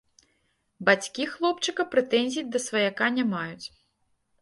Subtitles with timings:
[0.89, 3.67] Бацькі хлопчыка прэтэнзій да сваяка не маюць.